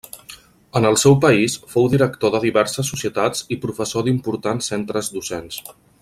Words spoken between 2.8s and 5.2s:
societats i professor d'importants centres